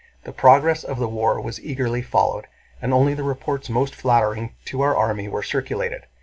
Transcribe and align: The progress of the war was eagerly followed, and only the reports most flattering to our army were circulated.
The 0.23 0.33
progress 0.33 0.83
of 0.83 0.97
the 0.97 1.07
war 1.07 1.39
was 1.39 1.61
eagerly 1.63 2.01
followed, 2.01 2.47
and 2.81 2.91
only 2.91 3.13
the 3.13 3.21
reports 3.21 3.69
most 3.69 3.93
flattering 3.93 4.53
to 4.65 4.81
our 4.81 4.95
army 4.95 5.27
were 5.27 5.43
circulated. 5.43 6.07